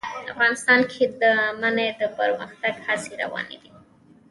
[0.33, 1.23] افغانستان کې د
[1.61, 3.71] منی د پرمختګ هڅې روانې دي.